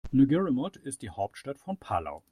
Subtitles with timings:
[0.11, 2.23] Ngerulmud ist die Hauptstadt von Palau.